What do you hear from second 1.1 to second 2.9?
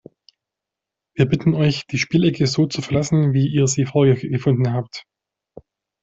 Wir bitten euch, die Spielecke so zu